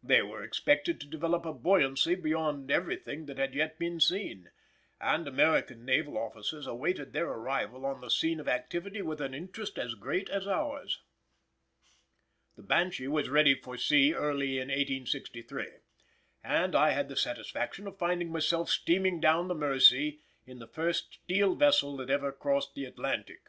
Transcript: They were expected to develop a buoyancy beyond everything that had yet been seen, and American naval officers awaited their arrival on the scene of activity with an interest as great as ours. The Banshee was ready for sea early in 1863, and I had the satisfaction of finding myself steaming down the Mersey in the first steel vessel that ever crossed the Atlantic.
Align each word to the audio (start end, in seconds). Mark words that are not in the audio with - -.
They 0.00 0.22
were 0.22 0.44
expected 0.44 1.00
to 1.00 1.08
develop 1.08 1.44
a 1.44 1.52
buoyancy 1.52 2.14
beyond 2.14 2.70
everything 2.70 3.26
that 3.26 3.36
had 3.38 3.52
yet 3.52 3.80
been 3.80 3.98
seen, 3.98 4.52
and 5.00 5.26
American 5.26 5.84
naval 5.84 6.16
officers 6.16 6.68
awaited 6.68 7.12
their 7.12 7.26
arrival 7.26 7.84
on 7.84 8.00
the 8.00 8.08
scene 8.08 8.38
of 8.38 8.46
activity 8.46 9.02
with 9.02 9.20
an 9.20 9.34
interest 9.34 9.78
as 9.80 9.96
great 9.96 10.28
as 10.30 10.46
ours. 10.46 11.02
The 12.54 12.62
Banshee 12.62 13.08
was 13.08 13.28
ready 13.28 13.56
for 13.56 13.76
sea 13.76 14.14
early 14.14 14.58
in 14.60 14.68
1863, 14.68 15.66
and 16.44 16.76
I 16.76 16.90
had 16.90 17.08
the 17.08 17.16
satisfaction 17.16 17.88
of 17.88 17.98
finding 17.98 18.30
myself 18.30 18.70
steaming 18.70 19.18
down 19.20 19.48
the 19.48 19.54
Mersey 19.56 20.20
in 20.46 20.60
the 20.60 20.68
first 20.68 21.14
steel 21.24 21.56
vessel 21.56 21.96
that 21.96 22.08
ever 22.08 22.30
crossed 22.30 22.76
the 22.76 22.84
Atlantic. 22.84 23.48